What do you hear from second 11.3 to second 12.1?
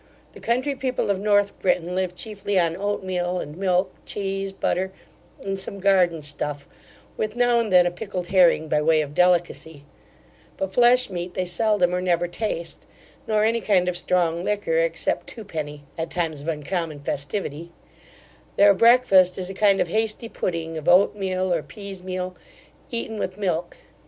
they seldom or